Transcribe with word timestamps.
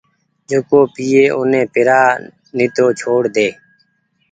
جيڪو 0.49 0.79
پيئي 0.93 1.23
اوني 1.35 1.61
پيرآ 1.73 2.01
ني 2.55 2.65
تو 2.75 2.85
چهوڙ 2.99 3.21
ۮي 3.35 3.49